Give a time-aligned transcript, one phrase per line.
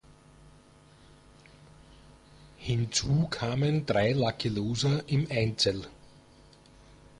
[2.57, 5.85] Hinzu kamen drei Lucky Loser im Einzel.